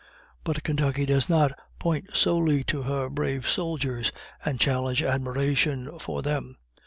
[0.43, 4.11] But Kentucky does not point solely to her brave soldiers,
[4.43, 6.57] and challenge admiration for them.